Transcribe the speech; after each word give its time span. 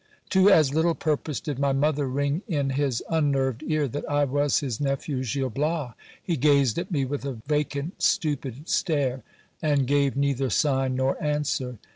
To 0.31 0.49
as 0.49 0.73
little 0.73 0.95
purpose 0.95 1.39
did 1.39 1.59
my 1.59 1.73
mother 1.73 2.07
ring 2.07 2.41
in 2.47 2.71
his 2.71 3.03
unnerved 3.07 3.61
ear, 3.67 3.87
that 3.89 4.03
I 4.09 4.23
was 4.23 4.57
his 4.61 4.79
nephew 4.81 5.23
Gil 5.23 5.51
Bias; 5.51 5.93
he 6.23 6.37
gazed 6.37 6.79
at 6.79 6.89
me 6.89 7.05
with 7.05 7.23
a 7.23 7.33
vacant, 7.45 8.01
stupid 8.01 8.67
stare, 8.67 9.21
an 9.61 9.81
1 9.81 9.85
gave 9.85 10.15
neither 10.17 10.49
sign 10.49 10.95
nor 10.95 11.21
answer. 11.23 11.77